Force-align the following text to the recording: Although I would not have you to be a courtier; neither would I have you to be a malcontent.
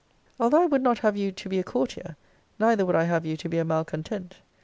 Although 0.39 0.63
I 0.63 0.65
would 0.65 0.81
not 0.81 0.97
have 0.99 1.15
you 1.15 1.31
to 1.33 1.47
be 1.47 1.59
a 1.59 1.63
courtier; 1.63 2.15
neither 2.57 2.87
would 2.87 2.95
I 2.95 3.03
have 3.03 3.23
you 3.23 3.37
to 3.37 3.47
be 3.47 3.59
a 3.59 3.63
malcontent. 3.63 4.37